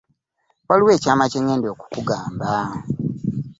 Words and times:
Waliwo 0.67 0.91
ekyama 0.97 1.25
kyengenda 1.31 1.67
okukugamba. 1.73 2.51